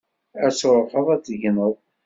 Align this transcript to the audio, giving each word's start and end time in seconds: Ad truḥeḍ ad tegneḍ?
Ad 0.45 0.53
truḥeḍ 0.59 1.07
ad 1.15 1.23
tegneḍ? 1.25 1.75